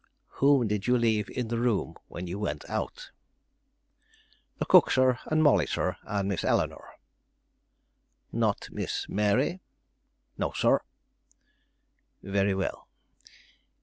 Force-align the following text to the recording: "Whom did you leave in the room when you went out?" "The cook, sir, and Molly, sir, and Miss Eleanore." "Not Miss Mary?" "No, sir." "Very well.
"Whom 0.41 0.67
did 0.67 0.87
you 0.87 0.97
leave 0.97 1.29
in 1.29 1.49
the 1.49 1.59
room 1.59 1.95
when 2.07 2.25
you 2.25 2.39
went 2.39 2.67
out?" 2.67 3.11
"The 4.57 4.65
cook, 4.65 4.89
sir, 4.89 5.19
and 5.25 5.43
Molly, 5.43 5.67
sir, 5.67 5.95
and 6.01 6.27
Miss 6.27 6.43
Eleanore." 6.43 6.95
"Not 8.31 8.69
Miss 8.71 9.07
Mary?" 9.07 9.59
"No, 10.39 10.53
sir." 10.53 10.79
"Very 12.23 12.55
well. 12.55 12.87